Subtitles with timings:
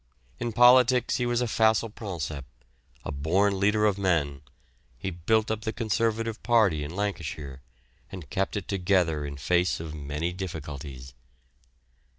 [0.39, 2.47] In politics he was facile princeps,
[3.05, 4.41] a born leader of men;
[4.97, 7.61] he built up the Conservative party in Lancashire,
[8.11, 11.13] and kept it together in face of many difficulties.